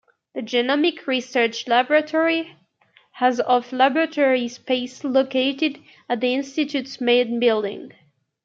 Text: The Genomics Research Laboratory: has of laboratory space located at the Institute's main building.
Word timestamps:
The 0.33 0.41
Genomics 0.41 1.05
Research 1.05 1.67
Laboratory: 1.67 2.55
has 3.11 3.39
of 3.41 3.71
laboratory 3.71 4.47
space 4.47 5.03
located 5.03 5.77
at 6.09 6.21
the 6.21 6.33
Institute's 6.33 6.99
main 6.99 7.39
building. 7.39 7.93